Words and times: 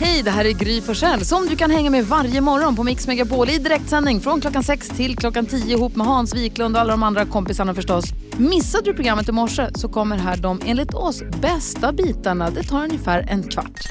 Hej, 0.00 0.22
det 0.22 0.30
här 0.30 0.44
är 0.44 0.52
Gry 0.52 0.80
Forssell 0.80 1.24
som 1.24 1.46
du 1.46 1.56
kan 1.56 1.70
hänga 1.70 1.90
med 1.90 2.04
varje 2.04 2.40
morgon 2.40 2.76
på 2.76 2.82
Mix 2.82 3.06
Megapol 3.06 3.50
i 3.50 3.58
direktsändning 3.58 4.20
från 4.20 4.40
klockan 4.40 4.62
6 4.62 4.88
till 4.88 5.16
klockan 5.16 5.46
10 5.46 5.76
ihop 5.76 5.96
med 5.96 6.06
Hans 6.06 6.34
Wiklund 6.34 6.76
och 6.76 6.80
alla 6.80 6.90
de 6.90 7.02
andra 7.02 7.24
kompisarna 7.24 7.74
förstås. 7.74 8.04
Missade 8.36 8.84
du 8.84 8.94
programmet 8.94 9.28
i 9.28 9.32
morse 9.32 9.68
så 9.74 9.88
kommer 9.88 10.16
här 10.16 10.36
de 10.36 10.60
enligt 10.66 10.94
oss 10.94 11.22
bästa 11.40 11.92
bitarna. 11.92 12.50
Det 12.50 12.62
tar 12.62 12.84
ungefär 12.84 13.26
en 13.30 13.42
kvart. 13.42 13.90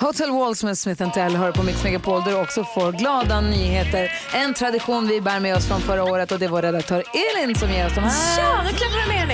Hotel 0.00 0.30
Walls 0.30 0.64
med 0.64 0.78
Smith 0.78 1.10
Tell 1.14 1.36
hör 1.36 1.52
på 1.52 1.62
Mix 1.62 1.84
Megapol 1.84 2.24
där 2.24 2.30
du 2.30 2.40
också 2.40 2.64
får 2.64 2.92
glada 2.92 3.40
nyheter. 3.40 4.12
En 4.34 4.54
tradition 4.54 5.08
vi 5.08 5.20
bär 5.20 5.40
med 5.40 5.56
oss 5.56 5.66
från 5.66 5.80
förra 5.80 6.04
året 6.04 6.32
och 6.32 6.38
det 6.38 6.44
är 6.44 6.48
vår 6.48 6.62
redaktör 6.62 7.04
Elin 7.36 7.54
som 7.54 7.70
ger 7.70 7.86
oss 7.86 7.94
de 7.94 8.00
här. 8.00 8.36
Tja, 8.36 8.62
nu 8.64 8.70
klappar 8.70 9.02
du 9.02 9.08
med 9.08 9.27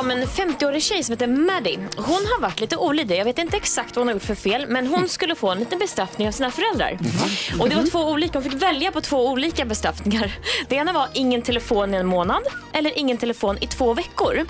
om 0.00 0.10
en 0.10 0.24
50-årig 0.24 0.82
tjej 0.82 1.04
som 1.04 1.12
heter 1.12 1.26
Maddie. 1.26 1.78
Hon 1.96 2.26
har 2.26 2.40
varit 2.40 2.60
lite 2.60 2.76
olydig. 2.76 3.18
Jag 3.18 3.24
vet 3.24 3.38
inte 3.38 3.56
exakt 3.56 3.96
vad 3.96 4.00
hon 4.00 4.08
har 4.08 4.14
gjort 4.14 4.22
för 4.22 4.34
fel, 4.34 4.66
men 4.68 4.86
hon 4.86 5.08
skulle 5.08 5.34
få 5.34 5.50
en 5.50 5.58
liten 5.58 5.78
bestraffning 5.78 6.28
av 6.28 6.32
sina 6.32 6.50
föräldrar. 6.50 6.98
Och 7.60 7.68
det 7.68 7.76
var 7.76 7.90
två 7.90 8.10
olika. 8.10 8.38
Hon 8.38 8.50
fick 8.50 8.62
välja 8.62 8.92
på 8.92 9.00
två 9.00 9.26
olika 9.28 9.64
bestraffningar. 9.64 10.32
Det 10.68 10.76
ena 10.76 10.92
var 10.92 11.08
ingen 11.14 11.42
telefon 11.42 11.94
i 11.94 11.96
en 11.96 12.06
månad 12.06 12.42
eller 12.72 12.98
ingen 12.98 13.18
telefon 13.18 13.58
i 13.60 13.66
två 13.66 13.94
veckor. 13.94 14.46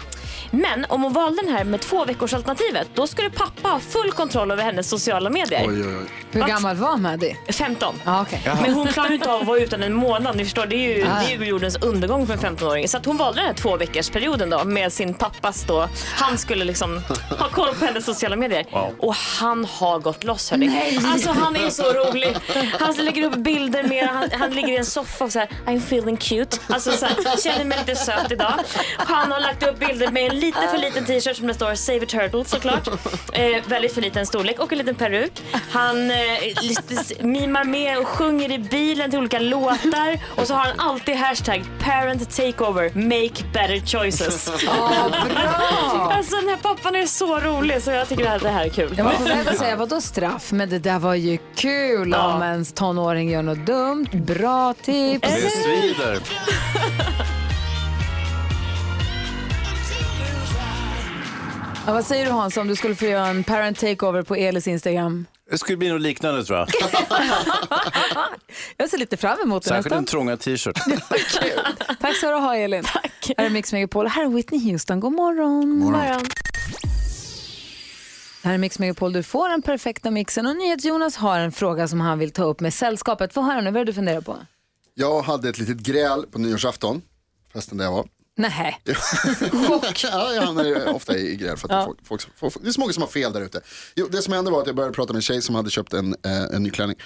Men 0.51 0.87
om 0.89 1.03
hon 1.03 1.13
valde 1.13 1.43
den 1.43 1.53
här 1.55 1.65
med 1.65 1.81
två 1.81 2.05
veckors 2.05 2.35
alternativet, 2.35 2.89
då 2.95 3.07
skulle 3.07 3.31
pappa 3.31 3.69
ha 3.69 3.81
full 3.81 4.13
kontroll 4.13 4.51
över 4.51 4.63
hennes 4.63 4.89
sociala 4.89 5.31
medier. 5.31 5.65
Oj, 5.69 5.83
oj, 5.83 5.97
oj. 6.01 6.07
Hur 6.33 6.43
gammal 6.47 6.77
var 6.77 6.97
Maddie? 6.97 7.37
15. 7.49 7.95
Ah, 8.05 8.23
okay. 8.23 8.39
Men 8.63 8.73
hon 8.73 8.87
klarar 8.87 9.13
inte 9.13 9.33
av 9.33 9.41
att 9.41 9.47
vara 9.47 9.59
utan 9.59 9.83
en 9.83 9.95
månad. 9.95 10.37
Ni 10.37 10.45
förstår, 10.45 10.67
det 10.67 10.77
är 10.77 10.97
ju, 10.97 11.03
det 11.05 11.09
är 11.09 11.39
ju 11.39 11.45
jordens 11.45 11.77
undergång 11.77 12.27
för 12.27 12.35
en 12.35 12.41
15-åring. 12.41 12.89
Så 12.89 12.97
att 12.97 13.07
hon 13.07 13.17
valde 13.17 13.41
den 13.41 13.47
här 13.47 13.55
två 13.55 13.77
veckors 13.77 14.11
perioden 14.11 14.51
då 14.51 14.65
med 14.65 14.93
sin 14.93 15.15
pappas 15.15 15.65
då. 15.65 15.89
Han 16.15 16.39
skulle 16.39 16.65
liksom 16.65 17.03
ha 17.39 17.49
koll 17.49 17.75
på 17.75 17.85
hennes 17.85 18.05
sociala 18.05 18.37
medier. 18.37 18.67
Och 18.99 19.15
han 19.15 19.65
har 19.65 19.99
gått 19.99 20.25
loss 20.25 20.51
hörni. 20.51 20.67
Nej. 20.69 21.01
Alltså 21.13 21.31
han 21.31 21.57
är 21.57 21.71
så 21.71 21.93
rolig. 21.93 22.37
Han 22.81 22.95
lägger 22.97 23.27
upp 23.27 23.37
bilder 23.37 23.83
med, 23.83 24.07
han, 24.09 24.29
han 24.33 24.51
ligger 24.51 24.69
i 24.73 24.77
en 24.77 24.87
soffa 24.87 25.25
och 25.25 25.33
så 25.33 25.39
här, 25.39 25.49
I'm 25.67 25.79
feeling 25.79 26.17
cute. 26.17 26.57
Alltså 26.69 26.93
så 26.93 27.07
här, 27.07 27.43
känner 27.43 27.65
mig 27.65 27.79
lite 27.79 27.97
söt 27.97 28.33
idag. 28.33 28.55
Han 28.97 29.33
har 29.33 29.41
lagt 29.41 29.63
upp 29.63 29.79
bilder 29.79 30.11
med 30.11 30.33
en 30.33 30.40
lite 30.41 30.69
för 30.71 30.79
liten 30.79 31.05
t-shirt 31.05 31.37
som 31.37 31.47
det 31.47 31.55
står 31.55 31.75
Save 31.75 31.99
a 32.03 32.07
Turtle 32.09 32.45
såklart. 32.45 32.89
Eh, 33.33 33.63
väldigt 33.67 33.95
för 33.95 34.01
liten 34.03 34.27
storlek 34.27 34.59
och 34.61 34.73
en 34.73 34.79
liten 34.79 34.95
peruk. 34.95 35.33
Han 35.71 36.11
eh, 36.11 36.17
mimar 37.21 37.65
med 37.65 37.99
och 37.99 38.07
sjunger 38.09 38.53
i 38.53 38.59
bilen 38.59 39.11
till 39.11 39.19
olika 39.19 39.39
låtar. 39.39 40.19
Och 40.37 40.47
så 40.47 40.55
har 40.55 40.65
han 40.65 40.81
alltid 40.81 41.17
hashtag 41.17 41.65
parent 41.81 42.37
takeover, 42.37 42.91
make 42.95 43.45
better 43.53 43.87
choices. 43.87 44.51
bra! 44.65 46.13
Alltså 46.13 46.37
den 46.37 46.49
här 46.49 46.57
pappan 46.63 46.97
är 46.97 47.07
så 47.07 47.41
rolig 47.41 47.83
så 47.83 47.91
jag 47.91 48.09
tycker 48.09 48.31
att 48.31 48.43
det 48.43 48.49
här 48.49 48.65
är 48.65 48.69
kul. 48.69 48.95
Jag 48.97 49.05
var 49.05 49.13
på 49.13 49.23
väg 49.23 49.49
att 49.49 49.59
säga 49.59 49.77
vadå 49.77 50.01
straff, 50.01 50.53
men 50.53 50.69
det 50.71 50.79
där 50.79 50.99
var 50.99 51.15
ju 51.15 51.39
kul 51.55 52.11
Ja. 52.11 52.35
om 52.35 52.43
ens 52.43 52.73
tonåring 52.73 53.31
gör 53.31 53.43
något 53.43 53.67
dumt. 53.67 54.07
Bra 54.13 54.75
tips. 54.75 55.29
Det 55.29 55.51
svider. 55.51 56.19
Ja, 61.91 61.95
vad 61.95 62.07
säger 62.07 62.25
du 62.27 62.31
Hans 62.31 62.57
om 62.57 62.69
du 62.69 62.77
skulle 62.77 62.95
få 62.95 63.05
göra 63.05 63.27
en 63.27 63.45
parent 63.45 63.79
takeover 63.79 64.23
på 64.23 64.35
Elis 64.37 64.67
Instagram? 64.69 65.27
Det 65.51 65.59
skulle 65.59 65.77
bli 65.77 65.89
något 65.89 66.01
liknande 66.01 66.45
tror 66.45 66.59
jag. 66.59 66.69
Jag 68.77 68.91
ser 68.91 68.99
lite 68.99 69.17
fram 69.17 69.39
emot 69.43 69.63
det 69.63 69.69
Särskilt 69.69 69.87
en 69.87 70.03
nästan. 70.03 70.05
trånga 70.05 70.37
t-shirt. 70.37 70.77
Tack 72.01 72.17
ska 72.17 72.29
du 72.31 72.35
ha 72.37 72.57
Elin. 72.57 72.85
Tack. 72.85 73.31
Här 73.39 73.45
är 73.47 73.51
Mix 73.51 73.73
Megapol. 73.73 74.07
Här 74.07 74.25
är 74.25 74.29
Whitney 74.29 74.71
Houston. 74.73 75.01
God 75.01 75.13
morgon. 75.13 75.93
Bara- 75.93 76.21
Här 78.43 78.55
är 78.55 78.59
Mix 78.59 78.79
Megapol. 78.79 79.13
Du 79.13 79.23
får 79.23 79.49
den 79.49 79.63
perfekta 79.63 80.11
mixen. 80.11 80.47
Och 80.47 80.57
NyhetsJonas 80.57 81.17
har 81.17 81.39
en 81.39 81.53
fråga 81.53 81.89
som 81.89 82.01
han 82.01 82.19
vill 82.19 82.31
ta 82.31 82.45
upp 82.45 82.61
med 82.61 82.75
sällskapet. 82.75 83.35
Få 83.35 83.43
höra 83.43 83.61
nu, 83.61 83.71
vad 83.71 83.81
är 83.81 83.85
det 83.85 83.93
du 83.93 83.95
funderar 83.95 84.21
på? 84.21 84.37
Jag 84.95 85.23
hade 85.23 85.49
ett 85.49 85.59
litet 85.59 85.77
gräl 85.79 86.23
på 86.33 86.39
nyårsafton, 86.39 87.03
festen 87.53 87.79
där 87.79 87.85
jag 87.85 87.93
var. 87.93 88.07
Nähä. 88.41 88.75
ja, 90.03 90.33
jag 90.35 90.43
hamnar 90.43 90.95
ofta 90.95 91.19
i 91.19 91.37
gräl 91.37 91.57
för 91.57 91.73
att 91.73 91.85
folk, 91.85 91.99
folk, 92.05 92.23
folk, 92.37 92.55
det 92.63 92.69
är 92.69 92.73
så 92.73 92.81
många 92.81 92.93
som 92.93 93.03
har 93.03 93.09
fel 93.09 93.33
där 93.33 93.41
ute. 93.41 93.61
Det 94.11 94.23
som 94.23 94.33
hände 94.33 94.51
var 94.51 94.61
att 94.61 94.67
jag 94.67 94.77
började 94.77 94.95
prata 94.95 95.13
med 95.13 95.19
en 95.19 95.23
tjej 95.23 95.43
som 95.43 95.55
hade 95.55 95.71
köpt 95.71 95.93
en, 95.93 96.15
eh, 96.25 96.43
en 96.43 96.63
ny 96.63 96.71
klänning. 96.71 96.97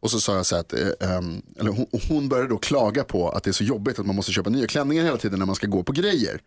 Och 0.00 0.10
så 0.10 0.20
sa 0.20 0.36
jag 0.36 0.46
så 0.46 0.56
att, 0.56 0.72
eh, 0.72 0.80
ehm, 1.00 1.42
eller 1.58 1.70
hon, 1.70 1.86
hon 2.08 2.28
började 2.28 2.48
då 2.48 2.58
klaga 2.58 3.04
på 3.04 3.28
att 3.28 3.44
det 3.44 3.50
är 3.50 3.52
så 3.52 3.64
jobbigt 3.64 3.98
att 3.98 4.06
man 4.06 4.16
måste 4.16 4.32
köpa 4.32 4.50
nya 4.50 4.66
klänningar 4.66 5.04
hela 5.04 5.16
tiden 5.16 5.38
när 5.38 5.46
man 5.46 5.54
ska 5.54 5.66
gå 5.66 5.82
på 5.82 5.92
grejer. 5.92 6.40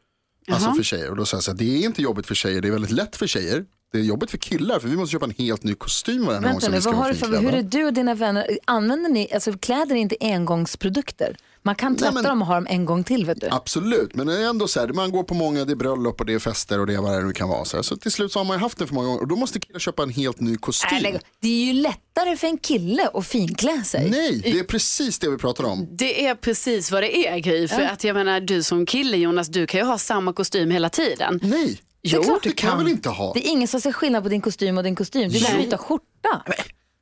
Alltså 0.52 0.74
för 0.74 0.84
tjejer. 0.84 1.10
Och 1.10 1.16
då 1.16 1.26
sa 1.26 1.38
jag 1.38 1.44
så 1.44 1.52
här, 1.52 1.58
det 1.58 1.84
är 1.84 1.86
inte 1.86 2.02
jobbigt 2.02 2.28
för 2.28 2.36
tjejer, 2.36 2.62
det 2.62 2.68
är 2.68 2.72
väldigt 2.72 2.92
lätt 2.92 3.16
för 3.16 3.28
tjejer. 3.28 3.66
Det 3.92 4.00
är 4.00 4.04
jobbigt 4.04 4.32
för 4.32 4.38
killar 4.38 4.80
för 4.80 4.88
vi 4.88 4.96
måste 4.96 5.12
köpa 5.12 5.26
en 5.26 5.34
helt 5.38 5.64
ny 5.64 5.76
kostym 5.76 6.26
varje 6.26 6.40
gång 6.40 6.62
som 6.62 6.72
nu, 6.72 6.78
vi 6.78 6.82
ska 6.82 6.92
vad 6.92 7.00
har 7.00 7.10
du 7.10 7.16
för, 7.16 7.38
hur 7.42 7.54
är 7.54 7.64
du 7.64 7.86
och 7.86 7.94
dina 7.94 8.16
vänner, 8.16 8.58
använder 8.66 9.10
ni, 9.10 9.34
alltså 9.34 9.54
kläder 9.58 9.96
är 9.96 10.00
inte 10.00 10.16
engångsprodukter. 10.20 11.38
Man 11.66 11.76
kan 11.76 11.96
tvätta 11.96 12.12
men- 12.12 12.24
dem 12.24 12.42
och 12.42 12.48
ha 12.48 12.56
dem 12.56 12.68
en 12.70 12.86
gång 12.86 13.04
till 13.04 13.26
vet 13.26 13.42
du. 13.42 13.48
Absolut, 13.52 14.16
men 14.16 14.28
det 14.28 14.38
är 14.44 14.50
ändå 14.50 14.68
så 14.68 14.80
här, 14.80 14.88
man 14.88 15.12
går 15.12 15.24
på 15.24 15.34
många, 15.34 15.66
det 15.66 15.72
är 15.72 15.76
bröllop 15.76 16.20
och 16.20 16.26
det 16.26 16.34
är 16.34 16.40
fester 16.40 16.80
och 16.80 16.88
det 16.88 16.94
är 16.94 16.98
vad 16.98 17.20
det 17.20 17.26
nu 17.28 17.34
kan 17.34 17.50
vara. 17.50 17.66
Så, 17.66 17.78
här. 17.78 17.82
så 17.84 17.98
till 17.98 18.12
slut 18.12 18.32
så 18.32 18.40
har 18.40 18.46
man 18.46 18.58
ju 18.58 18.62
haft 18.62 18.78
det 18.78 18.88
för 18.88 18.94
många 18.94 19.08
gånger 19.08 19.22
och 19.22 19.28
då 19.28 19.36
måste 19.36 19.60
killar 19.60 19.80
köpa 19.80 20.04
en 20.04 20.10
helt 20.10 20.40
ny 20.40 20.58
kostym. 20.58 21.06
Äh, 21.06 21.20
det 21.42 21.48
är 21.48 21.66
ju 21.66 21.74
lättare 21.74 22.38
för 22.38 22.48
en 22.48 22.58
kille 22.58 23.10
att 23.14 23.28
finklä 23.28 23.84
sig. 23.84 24.10
Nej, 24.10 24.40
det 24.44 24.60
är 24.60 24.64
precis 24.64 25.20
det 25.20 25.30
vi 25.30 25.38
pratar 25.38 25.64
om. 25.64 25.88
Det 25.92 26.26
är 26.28 26.36
precis 26.36 26.92
vad 26.92 27.04
det 27.04 27.28
är 27.28 27.38
Gry. 27.40 27.68
För 27.68 27.82
att 27.82 28.04
jag 28.04 28.14
menar 28.14 28.40
du 28.42 28.64
som 28.64 28.86
kille 28.86 29.18
Jonas, 29.18 29.48
du 29.48 29.68
kan 29.68 29.80
ju 29.80 29.86
ha 29.86 29.98
samma 29.98 30.34
kostym 30.34 30.72
hela 30.72 30.90
tiden. 30.90 31.40
Nej, 31.44 31.80
Det 32.02 32.10
är 32.10 32.24
klart 32.24 32.44
det 32.44 32.50
du 32.50 32.56
kan 32.56 32.70
jag 32.70 32.78
väl 32.78 32.88
inte 32.88 33.10
ha. 33.10 33.34
Det 33.34 33.48
är 33.48 33.52
ingen 33.52 33.68
som 33.68 33.82
ser 33.82 33.92
skillnad 33.92 34.24
på 34.24 34.30
din 34.30 34.42
kostym 34.42 34.78
och 34.78 34.84
din 34.84 34.96
kostym. 34.96 35.32
Du 35.32 35.40
Nej. 35.42 35.58
byta 35.58 35.78
skjorta. 35.78 36.44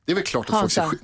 Det 0.06 0.12
är 0.12 0.16
väl 0.16 0.24
klart 0.24 0.50
att 0.50 0.60
folk 0.60 0.72
ser 0.72 0.82
Hansa. 0.82 0.98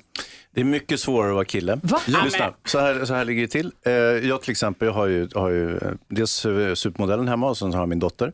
Det 0.58 0.62
är 0.62 0.64
mycket 0.64 1.00
svårare 1.00 1.28
att 1.30 1.34
vara 1.34 1.44
kille. 1.44 1.80
Va? 1.82 2.00
Lyssna, 2.06 2.54
så 2.64 2.78
här, 2.78 3.04
så 3.04 3.14
här 3.14 3.24
ligger 3.24 3.42
det 3.42 3.48
till. 3.48 3.72
Eh, 3.86 3.92
Jag 3.92 4.42
till 4.42 4.50
exempel 4.50 4.86
jag 4.86 4.92
har 4.92 5.06
ju, 5.06 5.28
har 5.34 5.50
ju 5.50 5.76
eh, 5.76 5.92
dels 6.08 6.30
supermodellen 6.74 7.28
hemma 7.28 7.48
och 7.48 7.58
sen 7.58 7.72
har 7.72 7.80
jag 7.80 7.88
min 7.88 7.98
dotter. 7.98 8.32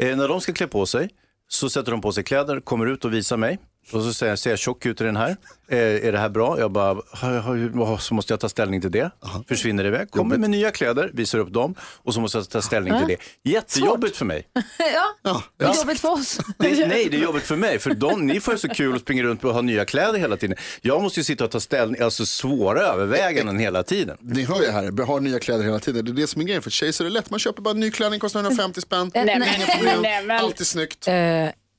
Eh, 0.00 0.16
När 0.16 0.28
de 0.28 0.40
ska 0.40 0.52
klä 0.52 0.66
på 0.66 0.86
sig 0.86 1.08
så 1.48 1.70
sätter 1.70 1.90
de 1.92 2.00
på 2.00 2.12
sig 2.12 2.24
kläder, 2.24 2.60
kommer 2.60 2.86
ut 2.86 3.04
och 3.04 3.14
visar 3.14 3.36
mig. 3.36 3.58
Och 3.92 4.02
så 4.02 4.12
säger 4.12 4.32
jag, 4.32 4.38
ser 4.38 4.50
jag 4.50 4.58
tjock 4.58 4.86
ut 4.86 5.00
i 5.00 5.04
den 5.04 5.16
här? 5.16 5.36
Eh, 5.70 5.78
är 5.78 6.12
det 6.12 6.18
här 6.18 6.28
bra? 6.28 6.58
Jag 6.60 6.72
bara, 6.72 6.94
"Ha- 6.94 7.38
ha- 7.40 7.84
ha- 7.84 7.98
så 7.98 8.14
måste 8.14 8.32
jag 8.32 8.40
ta 8.40 8.48
ställning 8.48 8.80
till 8.80 8.90
det. 8.90 9.10
Försvinner 9.48 9.84
iväg, 9.84 10.10
kommer 10.10 10.36
med 10.36 10.50
nya 10.50 10.70
kläder, 10.70 11.10
visar 11.14 11.38
upp 11.38 11.52
dem 11.52 11.74
och 11.82 12.14
så 12.14 12.20
måste 12.20 12.38
jag 12.38 12.48
ta 12.48 12.62
ställning 12.62 12.98
till 12.98 13.08
det. 13.08 13.50
Jättejobbigt 13.50 14.16
för 14.16 14.24
mig. 14.24 14.48
Ja, 15.22 15.42
det 15.58 15.64
är 15.64 15.74
jobbigt 15.76 16.00
för 16.00 16.08
oss. 16.12 16.38
Det, 16.58 16.86
nej, 16.88 17.08
det 17.10 17.16
är 17.16 17.22
jobbigt 17.22 17.42
för 17.42 17.56
mig. 17.56 17.78
För 17.78 17.94
de, 17.94 18.26
ni 18.26 18.40
får 18.40 18.54
ju 18.54 18.58
så 18.58 18.68
kul 18.68 18.94
att 18.96 19.00
springa 19.02 19.22
runt 19.22 19.44
och 19.44 19.54
ha 19.54 19.60
nya 19.60 19.84
kläder 19.84 20.18
hela 20.18 20.36
tiden. 20.36 20.56
Jag 20.80 21.02
måste 21.02 21.20
ju 21.20 21.24
sitta 21.24 21.44
och 21.44 21.50
ta 21.50 21.60
ställning, 21.60 22.02
alltså 22.02 22.26
svåra 22.26 22.80
överväganden 22.80 23.58
hela 23.58 23.82
tiden. 23.82 24.16
Ni 24.20 24.44
hör 24.44 24.60
ju 24.62 24.70
här, 24.70 25.04
har 25.06 25.20
nya 25.20 25.38
kläder 25.38 25.64
hela 25.64 25.78
tiden. 25.78 26.04
Det 26.04 26.10
är 26.10 26.12
det 26.12 26.26
som 26.26 26.40
är 26.42 26.46
grejen. 26.46 26.62
För 26.62 26.70
tjejer 26.70 26.92
så 26.92 27.02
är 27.02 27.08
det 27.08 27.12
lätt. 27.14 27.30
Man 27.30 27.38
köper 27.40 27.62
bara 27.62 27.70
en 27.70 27.80
ny 27.80 27.90
klänning, 27.90 28.20
kostar 28.20 28.40
150 28.44 28.80
spänn. 28.80 29.10
Nej, 29.14 29.22
Inga 29.24 29.38
nej. 29.38 29.92
problem. 29.94 30.30
Alltid 30.30 30.66
snyggt. 30.66 31.08
Eh, 31.08 31.14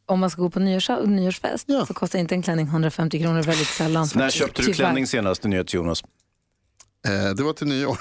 om 0.10 0.20
man 0.20 0.30
ska 0.30 0.42
gå 0.42 0.50
på 0.50 0.60
nyårs, 0.60 0.90
nyårsfest 1.06 1.64
Ja. 1.68 1.86
så 1.86 1.94
kostar 1.94 2.20
inte 2.20 2.36
en 2.36 2.42
klänning 2.42 2.66
150 2.68 3.20
kronor 3.22 3.44
väldigt 3.44 3.68
sällan. 3.68 4.08
När 4.16 4.30
köpte 4.30 4.62
du 4.62 4.74
klänning 4.74 5.08
senast, 5.08 5.44
NyhetsJonas? 5.44 6.04
Eh, 7.08 7.36
det 7.36 7.44
var 7.44 7.54
till 7.54 7.68
nyår. 7.68 7.98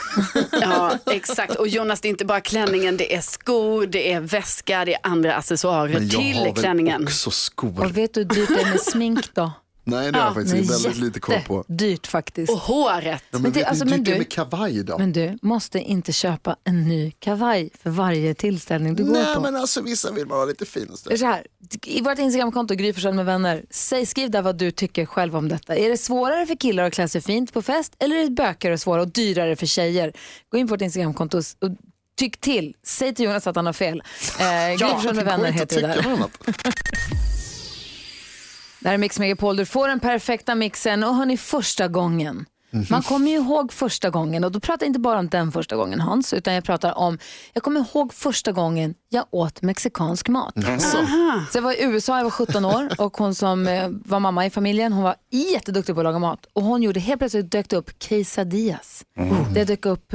Ja, 0.60 0.98
exakt. 1.10 1.54
Och 1.54 1.68
Jonas, 1.68 2.00
det 2.00 2.08
är 2.08 2.10
inte 2.10 2.24
bara 2.24 2.40
klänningen, 2.40 2.96
det 2.96 3.14
är 3.14 3.20
skor, 3.20 3.86
det 3.86 4.12
är 4.12 4.20
väska, 4.20 4.84
det 4.84 4.94
är 4.94 5.00
andra 5.02 5.34
accessoarer 5.34 5.92
Men 5.94 6.02
jag 6.08 6.20
till 6.20 6.36
har 6.36 6.44
väl 6.44 6.54
klänningen. 6.54 7.02
också 7.02 7.30
skor. 7.30 7.84
Och 7.84 7.96
vet 7.96 8.14
du 8.14 8.20
hur 8.20 8.24
dyrt 8.28 8.48
det 8.48 8.60
är 8.62 8.70
med 8.70 8.80
smink 8.80 9.34
då? 9.34 9.52
Nej, 9.90 10.12
det 10.12 10.18
har 10.18 10.26
jag 10.26 10.34
faktiskt 10.34 10.70
väldigt 10.84 10.96
lite 11.02 11.20
koll 11.20 11.40
på. 11.46 11.64
dyrt 11.68 12.06
faktiskt. 12.06 12.52
Och 12.52 12.58
håret. 12.58 13.04
Ja, 13.04 13.38
men 13.38 13.42
Men 13.42 13.52
det- 13.52 13.58
vet 13.58 13.68
alltså, 13.68 13.84
men 13.84 14.04
du- 14.04 14.18
med 14.18 14.30
kavaj 14.30 14.82
då? 14.84 14.98
Men 14.98 15.12
du 15.12 15.38
måste 15.42 15.78
inte 15.78 16.12
köpa 16.12 16.56
en 16.64 16.88
ny 16.88 17.10
kavaj 17.10 17.70
för 17.82 17.90
varje 17.90 18.34
tillställning 18.34 18.94
du 18.94 19.04
går 19.04 19.12
Nej, 19.12 19.34
på. 19.34 19.40
men 19.40 19.56
alltså 19.56 19.80
vissa 19.82 20.12
vill 20.12 20.26
vara 20.26 20.44
lite 20.44 20.64
fin 20.66 20.88
och 20.90 20.98
så 21.18 21.26
här, 21.26 21.46
I 21.86 22.00
vårt 22.02 22.18
Instagramkonto, 22.18 22.74
Gry 22.74 22.92
med 23.12 23.26
vänner, 23.26 23.64
säg, 23.70 24.06
skriv 24.06 24.30
där 24.30 24.42
vad 24.42 24.58
du 24.58 24.70
tycker 24.70 25.06
själv 25.06 25.36
om 25.36 25.48
detta. 25.48 25.76
Är 25.76 25.88
det 25.90 25.96
svårare 25.98 26.46
för 26.46 26.54
killar 26.54 26.84
att 26.84 26.92
klä 26.92 27.08
sig 27.08 27.20
fint 27.20 27.52
på 27.52 27.62
fest 27.62 27.92
eller 27.98 28.16
är 28.16 28.24
det 28.24 28.30
bökigare 28.30 28.74
och 28.74 28.80
svårare 28.80 29.02
och 29.02 29.08
dyrare 29.12 29.56
för 29.56 29.66
tjejer? 29.66 30.12
Gå 30.48 30.58
in 30.58 30.66
på 30.68 30.74
vårt 30.74 30.80
Instagramkonto 30.82 31.38
och 31.38 31.44
och 31.60 31.70
tyck 32.16 32.40
till. 32.40 32.74
Säg 32.86 33.14
till 33.14 33.24
Jonas 33.24 33.46
att 33.46 33.56
han 33.56 33.66
har 33.66 33.72
fel. 33.72 34.02
Eh, 34.40 34.76
Gry 34.78 34.88
Forssell 34.88 35.14
med 35.14 35.24
går 35.24 35.30
vänner 35.32 35.50
heter 35.52 35.80
det 35.80 35.86
där. 35.86 36.16
Det 38.80 38.88
här 38.88 38.94
är 38.94 38.98
Mix 38.98 39.18
Megapol, 39.18 39.56
du 39.56 39.66
får 39.66 39.88
den 39.88 40.00
perfekta 40.00 40.54
mixen 40.54 41.04
och 41.04 41.14
hörni 41.14 41.36
första 41.36 41.88
gången. 41.88 42.44
Mhm. 42.70 42.86
Man 42.90 43.02
kommer 43.02 43.30
ju 43.30 43.36
ihåg 43.36 43.72
första 43.72 44.10
gången 44.10 44.44
och 44.44 44.52
då 44.52 44.60
pratar 44.60 44.86
jag 44.86 44.88
inte 44.88 45.00
bara 45.00 45.18
om 45.18 45.28
den 45.28 45.52
första 45.52 45.76
gången 45.76 46.00
Hans, 46.00 46.32
utan 46.32 46.54
jag 46.54 46.64
pratar 46.64 46.98
om, 46.98 47.18
jag 47.52 47.62
kommer 47.62 47.80
ihåg 47.80 48.14
första 48.14 48.52
gången 48.52 48.94
jag 49.08 49.24
åt 49.30 49.62
mexikansk 49.62 50.28
mat. 50.28 50.54
Så 51.50 51.58
jag 51.58 51.62
var 51.62 51.72
i 51.72 51.82
USA, 51.82 52.16
jag 52.16 52.24
var 52.24 52.30
17 52.30 52.64
år 52.64 52.88
och 52.98 53.16
hon 53.16 53.34
som 53.34 53.66
eh, 53.68 53.88
var 53.88 54.20
mamma 54.20 54.46
i 54.46 54.50
familjen, 54.50 54.92
hon 54.92 55.02
var 55.02 55.14
jätteduktig 55.30 55.94
på 55.94 56.00
att 56.00 56.04
laga 56.04 56.18
mat 56.18 56.46
och 56.52 56.62
hon 56.62 56.82
gjorde, 56.82 57.00
helt 57.00 57.18
plötsligt 57.18 57.50
dök 57.52 57.68
det 57.68 57.76
upp 57.76 57.98
quesadillas. 57.98 59.04
Det 59.54 59.64
dök 59.64 59.86
upp 59.86 60.14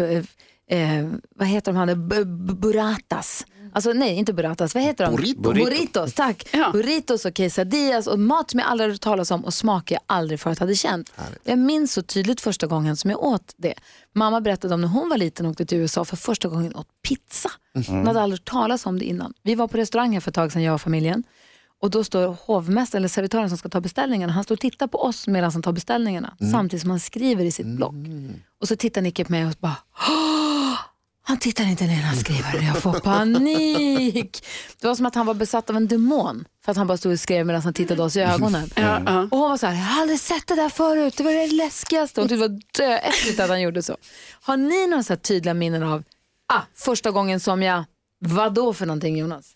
eh, 0.73 1.09
vad 1.35 1.47
heter 1.47 1.73
de 1.73 1.77
här, 1.79 1.95
B- 1.95 2.25
b- 2.25 2.53
burratas. 2.53 3.45
Alltså 3.75 3.93
nej, 3.93 4.15
inte 4.15 4.33
burratas, 4.33 4.75
vad 4.75 4.83
heter 4.83 5.05
de? 5.05 5.15
Burrito. 5.15 5.41
Burritos, 5.53 6.13
tack. 6.13 6.47
Ja. 6.53 6.69
Burritos 6.73 7.25
och 7.25 7.33
quesadillas 7.33 8.07
och 8.07 8.19
mat 8.19 8.51
som 8.51 8.59
jag 8.59 8.69
aldrig 8.69 8.89
hört 8.89 9.01
talas 9.01 9.31
om 9.31 9.45
och 9.45 9.53
smaker 9.53 9.95
jag 9.95 10.01
aldrig 10.05 10.39
förut 10.39 10.59
hade 10.59 10.75
känt. 10.75 11.11
Jag 11.43 11.59
minns 11.59 11.93
så 11.93 12.01
tydligt 12.01 12.41
första 12.41 12.67
gången 12.67 12.95
som 12.97 13.09
jag 13.11 13.23
åt 13.23 13.53
det. 13.57 13.73
Mamma 14.15 14.41
berättade 14.41 14.73
om 14.73 14.81
när 14.81 14.87
hon 14.87 15.09
var 15.09 15.17
liten 15.17 15.45
och 15.45 15.51
åkte 15.51 15.65
till 15.65 15.77
USA 15.77 16.05
för 16.05 16.17
första 16.17 16.47
gången 16.47 16.75
åt 16.75 16.87
pizza. 17.07 17.49
Hon 17.87 18.07
hade 18.07 18.21
aldrig 18.21 18.39
hört 18.39 18.49
talas 18.49 18.85
om 18.85 18.99
det 18.99 19.05
innan. 19.05 19.33
Vi 19.43 19.55
var 19.55 19.67
på 19.67 19.77
restaurang 19.77 20.13
här 20.13 20.19
för 20.19 20.31
ett 20.31 20.35
tag 20.35 20.51
sedan, 20.51 20.63
jag 20.63 20.73
och 20.73 20.81
familjen. 20.81 21.23
Och 21.81 21.89
då 21.89 22.03
står 22.03 22.37
hovmästaren, 22.45 22.99
eller 23.01 23.09
servitören 23.09 23.49
som 23.49 23.57
ska 23.57 23.69
ta 23.69 23.81
beställningarna, 23.81 24.33
han 24.33 24.43
står 24.43 24.55
och 24.55 24.59
tittar 24.59 24.87
på 24.87 24.97
oss 25.01 25.27
medan 25.27 25.51
han 25.51 25.61
tar 25.61 25.71
beställningarna. 25.71 26.33
Samtidigt 26.51 26.81
som 26.81 26.89
han 26.89 26.99
skriver 26.99 27.45
i 27.45 27.51
sitt 27.51 27.65
block. 27.67 27.93
Och 28.61 28.67
så 28.67 28.75
tittar 28.75 29.01
Nicke 29.01 29.25
på 29.25 29.31
mig 29.31 29.45
och 29.45 29.53
bara, 29.59 29.75
"Åh!" 30.09 30.32
Han 31.25 31.37
tittar 31.37 31.63
inte 31.63 31.83
ner 31.83 31.95
när 31.95 32.03
han 32.03 32.15
skriver. 32.17 32.61
Jag 32.61 32.77
får 32.77 32.99
panik. 32.99 34.45
Det 34.81 34.87
var 34.87 34.95
som 34.95 35.05
att 35.05 35.15
han 35.15 35.25
var 35.25 35.33
besatt 35.33 35.69
av 35.69 35.75
en 35.75 35.87
demon. 35.87 36.45
För 36.65 36.71
att 36.71 36.77
han 36.77 36.87
bara 36.87 36.97
stod 36.97 37.11
och 37.13 37.19
skrev 37.19 37.45
medan 37.45 37.61
han 37.61 37.73
tittade 37.73 38.03
oss 38.03 38.15
i 38.15 38.19
ögonen. 38.21 38.69
Ja, 38.75 39.01
ja. 39.05 39.21
Och 39.31 39.37
hon 39.37 39.49
var 39.49 39.57
så 39.57 39.67
här, 39.67 39.73
jag 39.73 39.81
har 39.81 40.01
aldrig 40.01 40.19
sett 40.19 40.47
det 40.47 40.55
där 40.55 40.69
förut, 40.69 41.17
det 41.17 41.23
var 41.23 41.31
det 41.31 41.47
läskigaste. 41.47 42.21
Hon 42.21 42.29
tyckte 42.29 42.47
det 42.47 42.49
var 42.53 42.61
döäckligt 42.77 43.39
att 43.39 43.49
han 43.49 43.61
gjorde 43.61 43.83
så. 43.83 43.97
Har 44.41 44.57
ni 44.57 44.87
några 44.87 45.03
så 45.03 45.13
här 45.13 45.17
tydliga 45.17 45.53
minnen 45.53 45.83
av, 45.83 46.03
ah, 46.53 46.61
första 46.75 47.11
gången 47.11 47.39
som 47.39 47.63
jag, 47.63 47.83
vad 48.19 48.53
då 48.53 48.73
för 48.73 48.85
någonting 48.85 49.17
Jonas? 49.17 49.53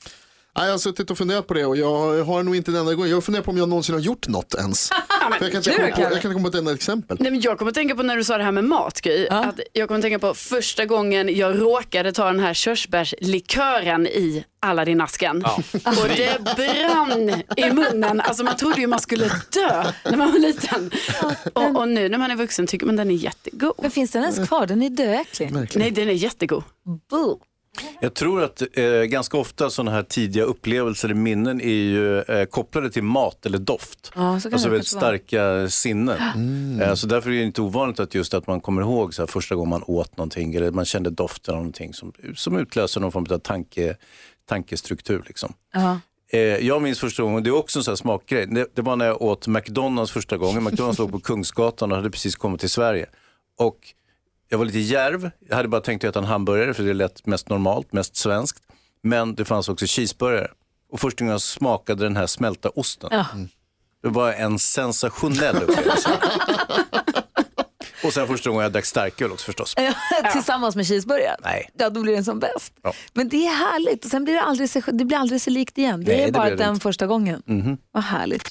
Ja, 0.55 0.65
jag 0.65 0.71
har 0.71 0.77
suttit 0.77 1.11
och 1.11 1.17
funderat 1.17 1.47
på 1.47 1.53
det 1.53 1.65
och 1.65 1.77
jag 1.77 2.23
har 2.23 2.43
nog 2.43 2.55
inte 2.55 2.71
en 2.71 2.75
enda 2.77 2.93
gång. 2.93 3.07
Jag 3.07 3.23
funderar 3.23 3.43
på 3.43 3.51
om 3.51 3.57
jag 3.57 3.69
någonsin 3.69 3.95
har 3.95 3.99
gjort 4.01 4.27
något 4.27 4.55
ens. 4.55 4.89
Jag, 5.39 5.51
kan 5.51 5.57
inte 5.57 5.71
komma 5.71 5.88
på, 5.95 6.01
jag 6.01 6.09
kan 6.09 6.15
inte 6.15 6.29
komma 6.29 6.41
på 6.41 6.47
ett 6.47 6.56
enda 6.56 6.74
exempel. 6.74 7.18
Nej, 7.19 7.31
men 7.31 7.41
jag 7.41 7.57
kommer 7.57 7.71
att 7.71 7.75
tänka 7.75 7.95
på 7.95 8.03
när 8.03 8.18
du 8.18 8.24
sa 8.24 8.38
det 8.38 8.44
här 8.44 8.51
med 8.51 8.63
mat, 8.63 9.01
Gry. 9.01 9.27
Att 9.27 9.59
jag 9.74 9.88
kommer 9.88 10.00
att 10.00 10.03
tänka 10.03 10.19
på 10.19 10.33
första 10.33 10.85
gången 10.85 11.35
jag 11.35 11.62
råkade 11.62 12.12
ta 12.12 12.25
den 12.25 12.39
här 12.39 12.53
körsbärslikören 12.53 14.07
i 14.07 14.44
Aladdin-asken. 14.59 15.44
Och 15.85 16.07
det 16.15 16.39
brann 16.56 17.29
i 17.57 17.71
munnen. 17.74 18.21
Alltså 18.21 18.44
man 18.44 18.56
trodde 18.57 18.81
ju 18.81 18.88
man 18.88 19.00
skulle 19.00 19.25
dö 19.27 19.85
när 20.03 20.18
man 20.18 20.31
var 20.31 20.39
liten. 20.39 20.91
Och, 21.53 21.75
och 21.81 21.88
nu 21.89 22.09
när 22.09 22.18
man 22.18 22.31
är 22.31 22.35
vuxen 22.35 22.68
tycker 22.68 22.85
man 22.85 22.95
den 22.95 23.12
är 23.12 23.15
jättegod. 23.15 23.75
Men 23.81 23.91
finns 23.91 24.12
den 24.12 24.21
ens 24.24 24.47
kvar? 24.47 24.65
Den 24.68 24.81
är 24.81 24.89
döäcklig. 24.89 25.51
Nej, 25.75 25.91
den 25.91 26.09
är 26.09 26.13
jättegod. 26.13 26.63
Boo. 27.09 27.39
Jag 28.01 28.13
tror 28.13 28.44
att 28.44 28.62
eh, 28.74 28.85
ganska 28.85 29.38
ofta 29.38 29.69
sådana 29.69 29.91
här 29.91 30.03
tidiga 30.03 30.44
upplevelser 30.44 31.12
i 31.12 31.13
minnen 31.13 31.62
är 31.62 31.68
ju 31.68 32.21
eh, 32.21 32.45
kopplade 32.45 32.91
till 32.91 33.03
mat 33.03 33.45
eller 33.45 33.57
doft. 33.57 34.12
Ja, 34.15 34.39
så 34.39 34.50
kan 34.50 34.53
alltså 34.53 34.69
det 34.69 34.71
väldigt 34.71 34.91
kanske 34.91 34.95
vara. 34.95 35.18
starka 35.18 35.69
sinnen. 35.69 36.18
Eh, 36.81 36.94
så 36.94 37.07
därför 37.07 37.29
är 37.29 37.33
det 37.33 37.44
inte 37.44 37.62
ovanligt 37.62 38.00
att 38.00 38.15
just 38.15 38.33
att 38.33 38.47
man 38.47 38.62
kommer 38.62 38.81
ihåg 38.81 39.13
så 39.13 39.21
här, 39.21 39.27
första 39.27 39.56
gången 39.56 39.69
man 39.69 39.83
åt 39.88 40.18
någonting 40.18 40.56
eller 40.56 40.71
man 40.71 40.85
kände 40.85 41.09
doften 41.09 41.53
av 41.53 41.59
någonting 41.59 41.94
som, 41.94 42.13
som 42.35 42.57
utlöser 42.57 43.01
någon 43.01 43.12
form 43.12 43.25
av 43.29 43.38
tanke, 43.38 43.95
tankestruktur. 44.50 45.24
Liksom. 45.27 45.53
Ja. 45.74 46.00
Eh, 46.29 46.39
jag 46.39 46.81
minns 46.81 47.00
första 47.00 47.24
gången, 47.24 47.44
det 47.44 47.50
är 47.50 47.56
också 47.56 47.79
en 47.79 47.83
sån 47.83 47.91
här 47.91 47.95
smakgrej, 47.95 48.47
det, 48.47 48.68
det 48.75 48.81
var 48.81 48.95
när 48.95 49.06
jag 49.06 49.21
åt 49.21 49.47
McDonalds 49.47 50.12
första 50.12 50.38
gången. 50.38 50.63
McDonalds 50.63 51.00
låg 51.00 51.12
på 51.12 51.19
Kungsgatan 51.19 51.91
och 51.91 51.97
hade 51.97 52.09
precis 52.09 52.35
kommit 52.35 52.59
till 52.59 52.69
Sverige. 52.69 53.06
Och 53.59 53.77
jag 54.49 54.57
var 54.57 54.65
lite 54.65 54.79
järv, 54.79 55.31
jag 55.49 55.55
hade 55.55 55.67
bara 55.67 55.81
tänkt 55.81 56.03
att 56.03 56.09
äta 56.09 56.19
en 56.19 56.25
hamburgare 56.25 56.73
för 56.73 56.83
det 56.83 56.94
lät 56.94 57.25
mest 57.25 57.49
normalt, 57.49 57.94
mest 57.94 58.15
svenskt. 58.15 58.63
Men 59.03 59.35
det 59.35 59.45
fanns 59.45 59.69
också 59.69 59.85
cheeseburgare. 59.88 60.47
Och 60.91 60.99
första 60.99 61.19
gången 61.23 61.31
jag 61.31 61.41
smakade 61.41 62.03
den 62.03 62.15
här 62.17 62.27
smälta 62.27 62.69
osten, 62.69 63.09
Ja. 63.11 63.25
det 64.03 64.09
var 64.09 64.33
en 64.33 64.59
sensationell 64.59 65.55
upplevelse. 65.55 66.09
och 68.03 68.13
sen 68.13 68.27
första 68.27 68.49
gången 68.49 68.63
jag 68.63 68.71
drack 68.71 68.85
starköl 68.85 69.31
också 69.31 69.45
förstås. 69.45 69.75
Tillsammans 70.33 70.75
med 70.75 70.88
cheeseburgare. 70.88 71.35
Nej. 71.43 71.69
Ja, 71.77 71.89
då 71.89 72.01
blir 72.01 72.13
den 72.15 72.25
som 72.25 72.39
bäst. 72.39 72.73
Ja. 72.83 72.93
Men 73.13 73.29
det 73.29 73.38
är 73.47 73.53
härligt 73.55 74.05
och 74.05 74.11
sen 74.11 74.23
blir 74.23 74.33
det 74.33 74.41
aldrig 74.41 74.69
så, 74.69 74.81
det 74.91 75.05
blir 75.05 75.17
aldrig 75.17 75.41
så 75.41 75.50
likt 75.50 75.77
igen. 75.77 76.03
Det 76.03 76.11
Nej, 76.11 76.21
är 76.21 76.25
det 76.25 76.31
bara 76.31 76.55
den 76.55 76.73
inte. 76.73 76.83
första 76.83 77.07
gången. 77.07 77.41
Vad 77.91 78.03
härligt. 78.03 78.43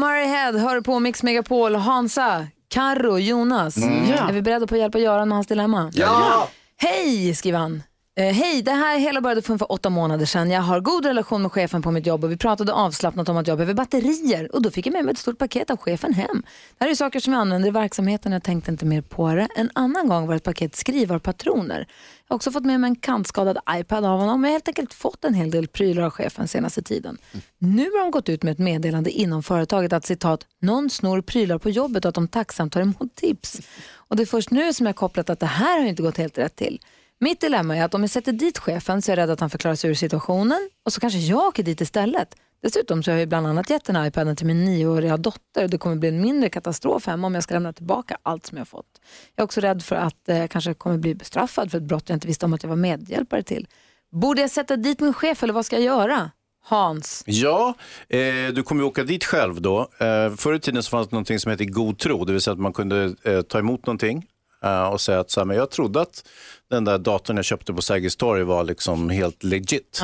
Murray 0.00 0.26
Head 0.26 0.52
hör 0.58 0.80
på 0.80 1.00
Mix 1.00 1.22
Megapol. 1.22 1.74
Hansa, 1.76 2.46
Karo, 2.68 3.18
Jonas. 3.18 3.76
Är 3.76 4.32
vi 4.32 4.42
beredda 4.42 4.66
på 4.66 4.74
att 4.74 4.80
hjälpa 4.80 4.98
Göran 4.98 5.28
med 5.28 5.36
hans 5.36 5.46
dilemma? 5.46 5.90
Ja! 5.94 6.48
Hej, 6.76 7.34
skriver 7.34 7.58
han. 7.58 7.82
Eh, 8.18 8.34
hej, 8.34 8.62
det 8.62 8.72
här 8.72 8.98
hela 8.98 9.20
började 9.20 9.42
för 9.42 9.52
ungefär 9.52 9.72
åtta 9.72 9.90
månader 9.90 10.26
sedan. 10.26 10.50
Jag 10.50 10.62
har 10.62 10.80
god 10.80 11.06
relation 11.06 11.42
med 11.42 11.52
chefen 11.52 11.82
på 11.82 11.90
mitt 11.90 12.06
jobb 12.06 12.24
och 12.24 12.32
vi 12.32 12.36
pratade 12.36 12.72
avslappnat 12.72 13.28
om 13.28 13.36
att 13.36 13.46
jag 13.46 13.58
behöver 13.58 13.74
batterier 13.74 14.54
och 14.54 14.62
då 14.62 14.70
fick 14.70 14.86
jag 14.86 14.92
med 14.92 15.04
mig 15.04 15.12
ett 15.12 15.18
stort 15.18 15.38
paket 15.38 15.70
av 15.70 15.76
chefen 15.76 16.14
hem. 16.14 16.42
Det 16.78 16.84
här 16.84 16.90
är 16.90 16.94
saker 16.94 17.20
som 17.20 17.32
jag 17.32 17.40
använder 17.40 17.68
i 17.68 17.70
verksamheten 17.70 18.32
och 18.32 18.36
jag 18.36 18.42
tänkte 18.42 18.70
inte 18.70 18.84
mer 18.84 19.02
på 19.02 19.34
det. 19.34 19.48
En 19.56 19.70
annan 19.74 20.08
gång 20.08 20.26
var 20.26 20.34
det 20.34 20.36
ett 20.36 20.42
paket 20.42 20.76
skrivarpatroner. 20.76 21.78
Jag 21.78 22.34
har 22.34 22.36
också 22.36 22.50
fått 22.50 22.64
med 22.64 22.80
mig 22.80 22.88
en 22.88 22.96
kantskadad 22.96 23.58
iPad 23.70 24.04
av 24.04 24.20
honom 24.20 24.40
och 24.40 24.46
jag 24.46 24.50
har 24.50 24.52
helt 24.52 24.68
enkelt 24.68 24.94
fått 24.94 25.24
en 25.24 25.34
hel 25.34 25.50
del 25.50 25.68
prylar 25.68 26.02
av 26.02 26.10
chefen 26.10 26.48
senaste 26.48 26.82
tiden. 26.82 27.18
Nu 27.58 27.82
har 27.82 28.00
de 28.00 28.10
gått 28.10 28.28
ut 28.28 28.42
med 28.42 28.52
ett 28.52 28.58
meddelande 28.58 29.10
inom 29.10 29.42
företaget 29.42 29.92
att 29.92 30.06
citat, 30.06 30.46
någon 30.60 30.90
snor 30.90 31.20
prylar 31.20 31.58
på 31.58 31.70
jobbet 31.70 32.04
och 32.04 32.08
att 32.08 32.14
de 32.14 32.28
tacksamt 32.28 32.72
tar 32.72 32.80
emot 32.80 33.14
tips. 33.14 33.60
Och 33.92 34.16
det 34.16 34.22
är 34.22 34.26
först 34.26 34.50
nu 34.50 34.72
som 34.72 34.86
jag 34.86 34.96
kopplat 34.96 35.30
att 35.30 35.40
det 35.40 35.46
här 35.46 35.80
har 35.80 35.86
inte 35.86 36.02
gått 36.02 36.16
helt 36.16 36.38
rätt 36.38 36.56
till. 36.56 36.80
Mitt 37.20 37.40
dilemma 37.40 37.76
är 37.76 37.84
att 37.84 37.94
om 37.94 38.00
jag 38.00 38.10
sätter 38.10 38.32
dit 38.32 38.58
chefen 38.58 39.02
så 39.02 39.12
är 39.12 39.16
jag 39.16 39.22
rädd 39.22 39.30
att 39.30 39.40
han 39.40 39.50
förklarar 39.50 39.74
sig 39.74 39.90
ur 39.90 39.94
situationen 39.94 40.70
och 40.84 40.92
så 40.92 41.00
kanske 41.00 41.18
jag 41.18 41.46
åker 41.46 41.62
dit 41.62 41.80
istället. 41.80 42.34
Dessutom 42.62 43.02
så 43.02 43.10
har 43.10 43.18
jag 43.18 43.28
bland 43.28 43.46
annat 43.46 43.70
gett 43.70 43.84
den 43.84 43.96
här 43.96 44.06
iPaden 44.06 44.36
till 44.36 44.46
min 44.46 44.64
nioåriga 44.64 45.16
dotter 45.16 45.64
och 45.64 45.70
det 45.70 45.78
kommer 45.78 45.96
bli 45.96 46.08
en 46.08 46.20
mindre 46.20 46.48
katastrof 46.48 47.06
hemma 47.06 47.26
om 47.26 47.34
jag 47.34 47.42
ska 47.42 47.54
lämna 47.54 47.72
tillbaka 47.72 48.18
allt 48.22 48.46
som 48.46 48.56
jag 48.58 48.60
har 48.60 48.66
fått. 48.66 49.00
Jag 49.34 49.42
är 49.42 49.44
också 49.44 49.60
rädd 49.60 49.82
för 49.82 49.96
att 49.96 50.28
eh, 50.28 50.38
jag 50.38 50.50
kanske 50.50 50.74
kommer 50.74 50.98
bli 50.98 51.14
bestraffad 51.14 51.70
för 51.70 51.78
ett 51.78 51.84
brott 51.84 52.08
jag 52.08 52.16
inte 52.16 52.26
visste 52.26 52.46
om 52.46 52.52
att 52.52 52.62
jag 52.62 52.70
var 52.70 52.76
medhjälpare 52.76 53.42
till. 53.42 53.66
Borde 54.12 54.40
jag 54.40 54.50
sätta 54.50 54.76
dit 54.76 55.00
min 55.00 55.14
chef 55.14 55.42
eller 55.42 55.52
vad 55.52 55.66
ska 55.66 55.76
jag 55.76 55.84
göra? 55.84 56.30
Hans. 56.64 57.22
Ja, 57.26 57.74
eh, 58.08 58.18
du 58.52 58.62
kommer 58.62 58.82
ju 58.82 58.88
åka 58.88 59.04
dit 59.04 59.24
själv 59.24 59.60
då. 59.60 59.80
Eh, 59.80 60.34
förr 60.36 60.54
i 60.54 60.60
tiden 60.60 60.82
så 60.82 60.90
fanns 60.90 61.08
det 61.08 61.12
någonting 61.12 61.38
som 61.38 61.50
hette 61.50 61.64
god 61.64 61.98
tro, 61.98 62.24
det 62.24 62.32
vill 62.32 62.42
säga 62.42 62.52
att 62.52 62.60
man 62.60 62.72
kunde 62.72 63.14
eh, 63.22 63.40
ta 63.42 63.58
emot 63.58 63.86
någonting 63.86 64.26
Eh, 64.64 64.84
och 64.84 65.00
säga 65.00 65.20
att 65.20 65.30
så 65.30 65.40
här, 65.40 65.44
men 65.44 65.56
jag 65.56 65.70
trodde 65.70 66.00
att 66.00 66.28
den 66.70 66.84
där 66.84 66.98
datorn 66.98 67.36
jag 67.36 67.44
köpte 67.44 67.72
på 67.74 67.82
Sergels 67.82 68.16
torg 68.16 68.42
var 68.42 68.64
liksom 68.64 69.10
helt 69.10 69.42
legit. 69.44 70.00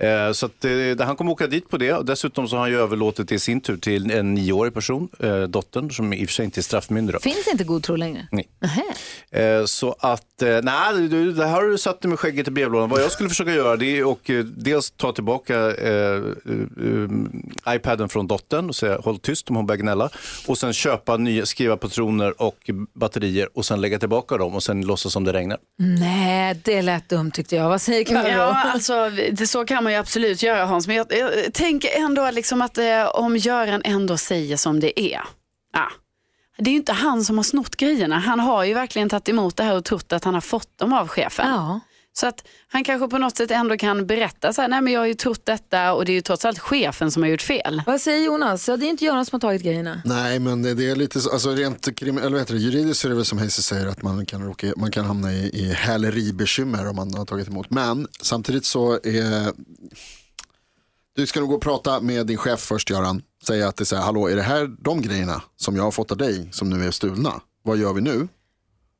Eh, 0.00 0.32
så 0.32 0.46
att, 0.46 0.64
eh, 0.64 1.06
han 1.06 1.16
kommer 1.16 1.32
åka 1.32 1.46
dit 1.46 1.70
på 1.70 1.76
det 1.76 1.92
och 1.92 2.04
dessutom 2.04 2.48
så 2.48 2.56
har 2.56 2.60
han 2.60 2.70
ju 2.70 2.78
överlåtit 2.80 3.28
det 3.28 3.34
i 3.34 3.38
sin 3.38 3.60
tur 3.60 3.76
till 3.76 4.10
en 4.10 4.34
nioårig 4.34 4.74
person, 4.74 5.08
eh, 5.20 5.42
dottern, 5.42 5.90
som 5.90 6.12
i 6.12 6.24
och 6.24 6.28
för 6.28 6.34
sig 6.34 6.44
inte 6.44 6.60
är 6.60 6.62
straffmyndig. 6.62 7.14
Då. 7.14 7.18
Finns 7.20 7.48
inte 7.52 7.64
god 7.64 7.82
tro 7.82 7.96
längre? 7.96 8.28
Nej. 8.30 8.48
Eh, 9.30 9.64
Så 9.64 9.96
att, 10.00 10.42
eh, 10.42 10.58
nej, 10.62 11.08
du, 11.08 11.32
det 11.32 11.46
här 11.46 11.52
har 11.52 11.62
du 11.62 11.78
satt 11.78 12.00
dig 12.00 12.08
med 12.08 12.18
skägget 12.18 12.48
i 12.48 12.50
brevlådan. 12.50 12.88
Vad 12.88 13.00
jag 13.02 13.12
skulle 13.12 13.28
försöka 13.28 13.52
göra 13.54 13.76
det 13.76 13.98
är 13.98 14.12
att 14.12 14.30
eh, 14.30 14.36
dels 14.38 14.90
ta 14.90 15.12
tillbaka 15.12 15.54
eh, 15.76 16.22
eh, 17.68 17.74
iPaden 17.74 18.08
från 18.08 18.26
dottern 18.26 18.68
och 18.68 18.76
säga 18.76 18.98
håll 18.98 19.18
tyst 19.18 19.50
om 19.50 19.56
hon 19.56 19.66
börjar 19.66 19.80
gnälla. 19.82 20.10
Och 20.46 20.58
sen 20.58 20.72
köpa 20.72 21.16
nya, 21.16 21.46
skriva 21.46 21.76
patroner 21.76 22.42
och 22.42 22.70
batterier 22.94 23.48
och 23.54 23.64
sen 23.64 23.80
lägga 23.80 23.98
tillbaka 23.98 24.36
dem 24.36 24.54
och 24.54 24.62
sen 24.62 24.86
låtsas 24.86 25.12
som 25.12 25.24
det 25.24 25.32
regnar. 25.32 25.58
Nej, 25.76 26.60
det 26.64 26.82
lät 26.82 27.08
dumt 27.08 27.30
tyckte 27.30 27.56
jag. 27.56 27.68
Vad 27.68 27.80
säger 27.82 28.04
Carro? 28.04 28.28
Ja, 28.28 28.54
alltså, 28.72 29.10
det, 29.32 29.46
så 29.46 29.64
kan 29.64 29.84
man 29.84 29.87
ju 29.90 29.96
absolut 29.96 30.42
göra 30.42 30.66
Hans. 30.66 30.86
Men 30.86 30.96
jag, 30.96 31.06
jag 31.12 31.52
tänker 31.54 32.00
ändå 32.00 32.30
liksom 32.30 32.62
att 32.62 32.78
eh, 32.78 33.06
om 33.14 33.36
Göran 33.36 33.82
ändå 33.84 34.16
säger 34.16 34.56
som 34.56 34.80
det 34.80 35.00
är. 35.00 35.20
Ah, 35.72 35.90
Det 36.58 36.70
är 36.70 36.72
ju 36.72 36.76
inte 36.78 36.92
han 36.92 37.24
som 37.24 37.36
har 37.36 37.42
snott 37.44 37.76
grejerna. 37.76 38.18
Han 38.18 38.40
har 38.40 38.64
ju 38.64 38.74
verkligen 38.74 39.08
tagit 39.08 39.28
emot 39.28 39.56
det 39.56 39.62
här 39.64 39.76
och 39.76 39.84
trott 39.84 40.12
att 40.12 40.24
han 40.24 40.34
har 40.34 40.40
fått 40.40 40.78
dem 40.78 40.92
av 40.92 41.08
chefen. 41.08 41.48
Ja. 41.48 41.80
Så 42.12 42.26
att 42.26 42.44
han 42.68 42.84
kanske 42.84 43.08
på 43.08 43.18
något 43.18 43.36
sätt 43.36 43.50
ändå 43.50 43.76
kan 43.76 44.06
berätta 44.06 44.52
så 44.52 44.60
här, 44.62 44.68
nej 44.68 44.80
men 44.80 44.92
jag 44.92 45.00
har 45.00 45.06
ju 45.06 45.14
trott 45.14 45.46
detta 45.46 45.92
och 45.92 46.04
det 46.04 46.12
är 46.12 46.14
ju 46.14 46.20
trots 46.20 46.44
allt 46.44 46.58
chefen 46.58 47.10
som 47.10 47.22
har 47.22 47.30
gjort 47.30 47.42
fel. 47.42 47.82
Vad 47.86 48.00
säger 48.00 48.24
Jonas? 48.24 48.68
Ja, 48.68 48.76
det 48.76 48.86
är 48.86 48.90
inte 48.90 49.04
Jonas 49.04 49.28
som 49.28 49.36
har 49.36 49.40
tagit 49.40 49.62
grejerna. 49.62 50.02
Nej, 50.04 50.38
men 50.38 50.62
det, 50.62 50.74
det 50.74 50.90
är 50.90 50.96
lite 50.96 51.20
så, 51.20 51.30
alltså 51.30 51.50
rent 51.50 51.96
krim, 51.96 52.18
eller 52.18 52.38
heter 52.38 52.54
det, 52.54 52.60
juridiskt 52.60 53.04
är 53.04 53.08
det 53.08 53.14
väl 53.14 53.24
som 53.24 53.38
Hayes 53.38 53.66
säger 53.66 53.86
att 53.86 54.02
man 54.02 54.26
kan, 54.26 54.42
råka, 54.42 54.72
man 54.76 54.90
kan 54.90 55.04
hamna 55.04 55.32
i, 55.32 55.50
i 55.52 55.72
häleribekymmer 55.72 56.88
om 56.88 56.96
man 56.96 57.14
har 57.14 57.24
tagit 57.24 57.48
emot. 57.48 57.70
Men 57.70 58.08
samtidigt 58.20 58.64
så 58.64 58.92
är, 58.92 59.52
du 61.16 61.26
ska 61.26 61.40
nog 61.40 61.48
gå 61.48 61.54
och 61.54 61.62
prata 61.62 62.00
med 62.00 62.26
din 62.26 62.36
chef 62.36 62.60
först 62.60 62.90
Göran. 62.90 63.22
Säga 63.46 63.68
att 63.68 63.76
det 63.76 63.82
är 63.82 63.86
så 63.86 63.96
här, 63.96 64.02
hallå 64.02 64.28
är 64.28 64.36
det 64.36 64.42
här 64.42 64.76
de 64.78 65.02
grejerna 65.02 65.42
som 65.56 65.76
jag 65.76 65.82
har 65.82 65.90
fått 65.90 66.10
av 66.10 66.16
dig 66.16 66.48
som 66.52 66.70
nu 66.70 66.86
är 66.86 66.90
stulna? 66.90 67.40
Vad 67.62 67.78
gör 67.78 67.92
vi 67.92 68.00
nu? 68.00 68.28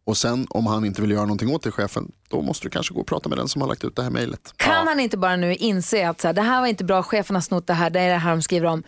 Och 0.08 0.16
sen 0.16 0.46
om 0.50 0.66
han 0.66 0.84
inte 0.84 1.00
vill 1.00 1.10
göra 1.10 1.22
någonting 1.22 1.54
åt 1.54 1.62
det 1.62 1.70
chefen, 1.70 2.12
då 2.28 2.42
måste 2.42 2.66
du 2.66 2.70
kanske 2.70 2.94
gå 2.94 3.00
och 3.00 3.06
prata 3.06 3.28
med 3.28 3.38
den 3.38 3.48
som 3.48 3.62
har 3.62 3.68
lagt 3.68 3.84
ut 3.84 3.96
det 3.96 4.02
här 4.02 4.10
mejlet. 4.10 4.52
Kan 4.56 4.86
han 4.86 5.00
inte 5.00 5.16
bara 5.16 5.36
nu 5.36 5.54
inse 5.54 6.08
att 6.08 6.20
så 6.20 6.28
här, 6.28 6.34
det 6.34 6.42
här 6.42 6.60
var 6.60 6.66
inte 6.66 6.84
bra, 6.84 7.02
chefen 7.02 7.36
har 7.36 7.40
snott 7.40 7.66
det 7.66 7.72
här, 7.72 7.90
det 7.90 8.00
är 8.00 8.08
det 8.08 8.16
här 8.16 8.30
de 8.30 8.42
skriver 8.42 8.66
om. 8.66 8.82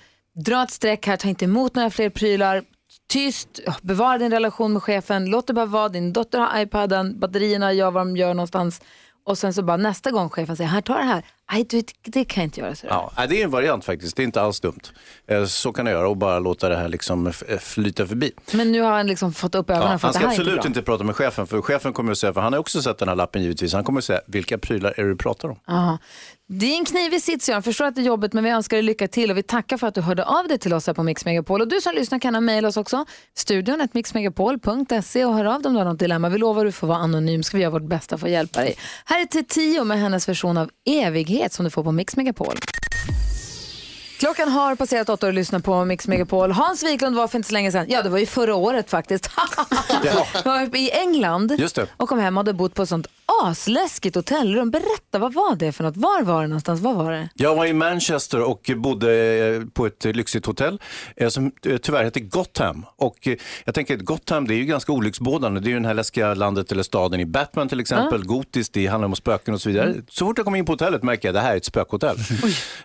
Dra 0.44 0.62
ett 0.62 0.70
streck 0.70 1.06
här, 1.06 1.16
ta 1.16 1.28
inte 1.28 1.44
emot 1.44 1.74
några 1.74 1.90
fler 1.90 2.10
prylar, 2.10 2.62
tyst, 3.08 3.48
bevara 3.82 4.18
din 4.18 4.30
relation 4.30 4.72
med 4.72 4.82
chefen, 4.82 5.26
låt 5.26 5.46
det 5.46 5.52
bara 5.52 5.66
vara, 5.66 5.88
din 5.88 6.12
dotter 6.12 6.40
har 6.40 6.60
iPaden, 6.60 7.20
batterierna 7.20 7.72
gör 7.72 7.90
vad 7.90 8.06
de 8.06 8.16
gör 8.16 8.34
någonstans. 8.34 8.80
Och 9.24 9.38
sen 9.38 9.54
så 9.54 9.62
bara 9.62 9.76
nästa 9.76 10.10
gång 10.10 10.28
chefen 10.30 10.56
säger, 10.56 10.70
här 10.70 10.80
ta 10.80 10.94
det 10.94 11.04
här, 11.04 11.24
Nej, 11.52 11.64
du, 11.70 11.82
det 12.02 12.24
kan 12.24 12.40
jag 12.42 12.46
inte 12.46 12.60
göra. 12.60 12.74
Så 12.74 12.86
Ja, 12.90 13.12
det 13.28 13.40
är 13.40 13.44
en 13.44 13.50
variant 13.50 13.84
faktiskt. 13.84 14.16
Det 14.16 14.22
är 14.22 14.24
inte 14.24 14.42
alls 14.42 14.60
dumt. 14.60 14.80
Eh, 15.26 15.44
Så 15.44 15.72
kan 15.72 15.86
jag 15.86 15.92
göra 15.92 16.08
och 16.08 16.16
bara 16.16 16.38
låta 16.38 16.68
det 16.68 16.76
här 16.76 16.88
liksom 16.88 17.26
eh, 17.26 17.32
flyta 17.58 18.06
förbi. 18.06 18.32
Men 18.52 18.72
nu 18.72 18.80
har 18.80 18.92
han 18.92 19.06
liksom 19.06 19.32
fått 19.32 19.54
upp 19.54 19.70
ögonen 19.70 19.90
Ja, 19.92 19.98
för 19.98 20.08
han 20.08 20.10
att 20.10 20.14
det 20.14 20.18
ska 20.18 20.26
här 20.28 20.28
är 20.28 20.32
inte 20.32 20.40
absolut 20.42 20.60
bra. 20.62 20.66
inte 20.68 20.82
prata 20.82 21.04
med 21.04 21.16
chefen, 21.16 21.46
för 21.46 21.62
chefen 21.62 21.92
kommer 21.92 22.12
att 22.12 22.18
säga, 22.18 22.32
för 22.32 22.40
han 22.40 22.52
har 22.52 22.60
också 22.60 22.82
sett 22.82 22.98
den 22.98 23.08
här 23.08 23.16
lappen 23.16 23.42
givetvis, 23.42 23.72
han 23.72 23.84
kommer 23.84 23.98
att 24.00 24.04
säga, 24.04 24.20
vilka 24.26 24.58
prylar 24.58 24.94
är 24.96 25.02
det 25.02 25.08
du 25.08 25.16
pratar 25.16 25.48
om? 25.48 25.56
Aha. 25.68 25.98
Det 26.52 26.66
är 26.66 26.78
en 26.78 26.85
knivig 26.85 27.23
sits, 27.23 27.49
jag 27.49 27.64
förstår 27.64 27.85
att 27.85 27.95
det 27.95 28.00
är 28.00 28.04
jobbigt 28.04 28.33
men 28.33 28.45
vi 28.45 28.50
önskar 28.50 28.76
dig 28.76 28.83
lycka 28.83 29.09
till 29.09 29.30
och 29.30 29.37
vi 29.37 29.42
tackar 29.42 29.76
för 29.76 29.87
att 29.87 29.95
du 29.95 30.00
hörde 30.00 30.25
av 30.25 30.49
dig 30.49 30.59
till 30.59 30.73
oss 30.73 30.87
här 30.87 30.95
på 30.95 31.02
Mix 31.02 31.25
Megapol. 31.25 31.61
Och 31.61 31.69
du 31.69 31.80
som 31.80 31.95
lyssnar 31.95 32.19
kan 32.19 32.35
ha 32.35 32.40
mejla 32.40 32.69
oss 32.69 32.76
också, 32.76 33.04
studion 33.35 33.88
mixmegapol.se 33.92 35.25
och 35.25 35.35
hör 35.35 35.45
av 35.45 35.62
dig 35.62 35.69
om 35.69 35.75
du 35.75 35.80
har 35.80 35.85
något 35.85 35.99
dilemma. 35.99 36.28
Vi 36.28 36.38
lovar 36.38 36.66
att 36.66 36.69
du 36.69 36.73
får 36.73 36.87
vara 36.87 36.99
anonym, 36.99 37.42
ska 37.42 37.57
vi 37.57 37.62
göra 37.62 37.73
vårt 37.73 37.88
bästa 37.88 38.19
för 38.19 38.26
att 38.26 38.33
hjälpa 38.33 38.61
dig. 38.61 38.75
Här 39.04 39.21
är 39.21 39.42
tio 39.42 39.85
med 39.85 39.99
hennes 39.99 40.28
version 40.28 40.57
av 40.57 40.71
evighet 40.90 41.52
som 41.52 41.64
du 41.64 41.71
får 41.71 41.85
på 41.85 41.92
Mix 41.92 42.16
Megapol. 42.16 42.54
Klockan 44.20 44.48
har 44.48 44.74
passerat 44.74 45.08
åtta 45.08 45.26
och 45.26 45.32
lyssnar 45.32 45.60
på 45.60 45.84
Mix 45.84 46.08
Megapol. 46.08 46.52
Hans 46.52 46.82
Wiklund 46.82 47.16
var 47.16 47.28
för 47.28 47.38
inte 47.38 47.48
så 47.48 47.52
länge 47.52 47.72
sedan, 47.72 47.86
ja 47.88 48.02
det 48.02 48.08
var 48.08 48.18
ju 48.18 48.26
förra 48.26 48.54
året 48.54 48.90
faktiskt, 48.90 49.30
var 50.44 50.76
i 50.76 50.90
England 50.90 51.56
Just 51.58 51.76
det. 51.76 51.86
och 51.96 52.08
kom 52.08 52.18
hem 52.18 52.36
och 52.36 52.40
hade 52.40 52.52
bott 52.52 52.74
på 52.74 52.82
ett 52.82 52.88
sånt 52.88 53.06
asläskigt 53.42 54.16
hotellrum. 54.16 54.70
Berätta, 54.70 55.18
vad 55.18 55.32
var 55.34 55.56
det 55.56 55.72
för 55.72 55.84
något? 55.84 55.96
Var 55.96 56.22
var 56.22 56.42
det 56.42 56.48
någonstans? 56.48 56.80
Vad 56.80 56.96
var 56.96 57.12
det? 57.12 57.28
Jag 57.34 57.54
var 57.56 57.66
i 57.66 57.72
Manchester 57.72 58.42
och 58.42 58.70
bodde 58.76 59.12
eh, 59.14 59.62
på 59.72 59.86
ett 59.86 60.04
lyxigt 60.04 60.46
hotell 60.46 60.78
eh, 61.16 61.28
som 61.28 61.52
eh, 61.66 61.76
tyvärr 61.76 62.04
heter 62.04 62.20
Gotham. 62.20 62.86
Och 62.96 63.28
jag 63.64 63.74
tänker 63.74 63.94
att 63.94 64.00
Gotham 64.00 64.46
det 64.46 64.54
är 64.54 64.56
ju 64.56 64.64
ganska 64.64 64.92
olycksbådande. 64.92 65.60
Det 65.60 65.66
är 65.66 65.70
ju 65.70 65.74
den 65.74 65.84
här 65.84 65.94
läskiga 65.94 66.34
landet 66.34 66.72
eller 66.72 66.82
staden 66.82 67.20
i 67.20 67.26
Batman 67.26 67.68
till 67.68 67.80
exempel. 67.80 68.24
Gotiskt, 68.24 68.74
det 68.74 68.86
handlar 68.86 69.08
om 69.08 69.16
spöken 69.16 69.54
och 69.54 69.60
så 69.60 69.68
vidare. 69.68 69.94
Så 70.08 70.26
fort 70.26 70.38
jag 70.38 70.44
kommer 70.44 70.58
in 70.58 70.64
på 70.64 70.72
hotellet 70.72 71.02
märker 71.02 71.28
jag 71.28 71.36
att 71.36 71.42
det 71.42 71.46
här 71.46 71.52
är 71.52 71.56
ett 71.56 71.64
spökhotell. 71.64 72.16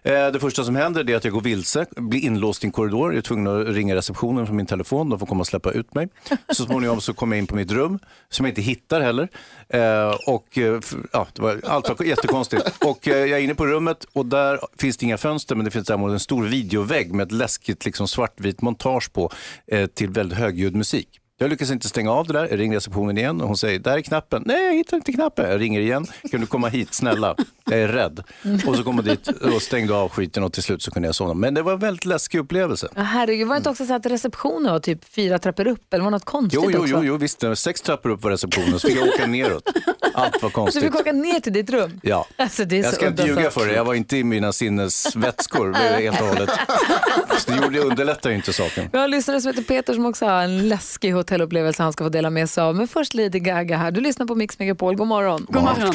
Det 0.03 0.39
första 0.41 0.63
som 0.63 0.75
händer 0.75 1.09
är 1.09 1.15
att 1.15 1.24
jag 1.25 1.33
går 1.33 1.41
vilse, 1.41 1.85
blir 1.97 2.19
inlåst 2.19 2.63
i 2.63 2.67
en 2.67 2.71
korridor. 2.71 3.11
Jag 3.11 3.17
är 3.17 3.21
tvungen 3.21 3.47
att 3.47 3.67
ringa 3.67 3.95
receptionen 3.95 4.45
från 4.45 4.55
min 4.55 4.65
telefon. 4.65 5.09
De 5.09 5.19
får 5.19 5.25
komma 5.25 5.39
och 5.39 5.47
släppa 5.47 5.71
ut 5.71 5.93
mig. 5.93 6.07
Så 6.49 6.65
småningom 6.65 7.01
så 7.01 7.13
kommer 7.13 7.35
jag 7.35 7.41
in 7.41 7.47
på 7.47 7.55
mitt 7.55 7.71
rum 7.71 7.99
som 8.29 8.45
jag 8.45 8.51
inte 8.51 8.61
hittar 8.61 9.01
heller. 9.01 9.27
Eh, 9.69 10.15
Och, 10.27 10.57
eh, 10.57 10.79
ja, 11.13 11.27
det 11.33 11.41
var, 11.41 11.61
allt 11.67 11.89
var 11.89 12.05
jättekonstigt. 12.05 12.63
Och 12.85 13.07
eh, 13.07 13.17
jag 13.17 13.39
är 13.39 13.43
inne 13.43 13.55
på 13.55 13.65
rummet 13.67 14.05
och 14.13 14.25
där 14.25 14.59
finns 14.77 14.97
det 14.97 15.05
inga 15.05 15.17
fönster 15.17 15.55
men 15.55 15.65
det 15.65 15.71
finns 15.71 15.87
däremot 15.87 16.11
en 16.11 16.19
stor 16.19 16.43
videovägg 16.43 17.13
med 17.13 17.25
ett 17.25 17.31
läskigt 17.31 17.85
liksom, 17.85 18.07
svartvitt 18.07 18.61
montage 18.61 19.13
på 19.13 19.31
eh, 19.67 19.85
till 19.85 20.09
väldigt 20.09 20.37
högljudd 20.37 20.75
musik. 20.75 21.19
Jag 21.37 21.49
lyckas 21.49 21.71
inte 21.71 21.87
stänga 21.89 22.11
av 22.11 22.27
det 22.27 22.33
där, 22.33 22.47
jag 22.49 22.59
ringer 22.59 22.75
receptionen 22.75 23.17
igen 23.17 23.41
och 23.41 23.47
hon 23.47 23.57
säger, 23.57 23.79
där 23.79 23.97
är 23.97 24.01
knappen. 24.01 24.43
Nej, 24.45 24.65
jag 24.65 24.73
hittar 24.73 24.97
inte 24.97 25.11
knappen. 25.13 25.49
Jag 25.51 25.61
ringer 25.61 25.79
igen, 25.79 26.07
kan 26.31 26.41
du 26.41 26.47
komma 26.47 26.67
hit 26.67 26.93
snälla? 26.93 27.35
Jag 27.65 27.79
är 27.79 27.87
rädd. 27.87 28.23
Och 28.67 28.75
så 28.75 28.83
kom 28.83 28.95
hon 28.95 29.05
dit 29.05 29.27
och 29.27 29.61
stängde 29.61 29.95
av 29.95 30.09
skiten 30.09 30.43
och 30.43 30.53
till 30.53 30.63
slut 30.63 30.81
så 30.81 30.91
kunde 30.91 31.07
jag 31.07 31.15
somna. 31.15 31.33
Men 31.33 31.53
det 31.53 31.61
var 31.61 31.73
en 31.73 31.79
väldigt 31.79 32.05
läskig 32.05 32.37
upplevelse. 32.39 32.87
Ja, 32.95 33.01
herregud, 33.01 33.47
var 33.47 33.55
det 33.55 33.57
inte 33.57 33.69
också 33.69 33.85
så 33.85 33.93
att 33.93 34.05
receptionen 34.05 34.71
var 34.71 34.79
typ 34.79 35.05
fyra 35.15 35.39
trappor 35.39 35.67
upp 35.67 35.93
eller 35.93 36.03
var 36.03 36.11
det 36.11 36.15
något 36.15 36.25
konstigt 36.25 36.59
Jo, 36.63 36.71
jo, 36.71 36.79
också? 36.81 36.93
jo, 36.93 37.03
jo 37.03 37.17
visst. 37.17 37.43
Sex 37.55 37.81
trappor 37.81 38.09
upp 38.09 38.23
var 38.23 38.31
receptionen, 38.31 38.79
så 38.79 38.87
fick 38.87 38.97
jag 38.97 39.07
åka 39.07 39.27
neråt. 39.27 39.69
Allt 40.13 40.33
var 40.33 40.39
Så 40.39 40.47
du 40.47 40.51
konstigt. 40.51 40.83
fick 40.83 40.95
åka 40.95 41.11
ner 41.11 41.39
till 41.39 41.53
ditt 41.53 41.69
rum? 41.69 41.99
Ja. 42.03 42.25
Alltså, 42.37 42.63
Jag 42.63 42.93
ska 42.93 43.07
inte 43.07 43.23
ljuga 43.23 43.51
för 43.51 43.65
dig, 43.65 43.75
jag 43.75 43.85
var 43.85 43.93
inte 43.93 44.17
i 44.17 44.23
mina 44.23 44.53
sinnesvätskor 44.53 45.73
helt 45.73 46.21
och 46.21 46.27
hållet. 46.27 46.49
Så 47.45 47.51
det 47.51 47.63
gjorde, 47.63 47.79
underlättar 47.79 48.29
ju 48.29 48.35
inte 48.35 48.53
saken. 48.53 48.89
Vi 48.91 48.97
har 48.97 49.05
en 49.05 49.11
lyssnare 49.11 49.41
som 49.41 49.49
heter 49.49 49.63
Peter 49.63 49.93
som 49.93 50.05
också 50.05 50.25
har 50.25 50.41
en 50.43 50.69
läskig 50.69 51.11
hotellupplevelse 51.11 51.83
han 51.83 51.93
ska 51.93 52.03
få 52.03 52.09
dela 52.09 52.29
med 52.29 52.49
sig 52.49 52.63
av. 52.63 52.75
Men 52.75 52.87
först 52.87 53.13
Lady 53.13 53.39
Gaga 53.39 53.77
här. 53.77 53.91
Du 53.91 54.01
lyssnar 54.01 54.25
på 54.25 54.35
Mix 54.35 54.59
Megapol. 54.59 54.95
God 54.95 55.07
morgon. 55.07 55.45
God 55.49 55.63
morgon. 55.63 55.93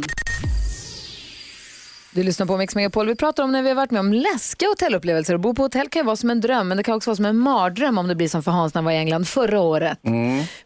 Du 2.14 2.22
lyssnar 2.22 2.46
på 2.46 2.56
Mix 2.56 2.74
Megapol. 2.74 3.06
Vi 3.06 3.14
pratar 3.14 3.42
om 3.44 3.52
när 3.52 3.62
vi 3.62 3.68
har 3.68 3.76
varit 3.76 3.90
med 3.90 4.00
om 4.00 4.12
läskiga 4.12 4.68
hotellupplevelser. 4.68 5.34
Att 5.34 5.40
bo 5.40 5.54
på 5.54 5.62
hotell 5.62 5.88
kan 5.88 6.00
ju 6.02 6.06
vara 6.06 6.16
som 6.16 6.30
en 6.30 6.40
dröm, 6.40 6.68
men 6.68 6.76
det 6.76 6.82
kan 6.82 6.94
också 6.96 7.10
vara 7.10 7.16
som 7.16 7.24
en 7.24 7.36
mardröm 7.36 7.98
om 7.98 8.08
det 8.08 8.14
blir 8.14 8.28
som 8.28 8.42
för 8.42 8.50
Hans 8.50 8.74
när 8.74 8.78
han 8.78 8.84
var 8.84 8.92
i 8.92 8.96
England 8.96 9.28
förra 9.28 9.60
året. 9.60 9.98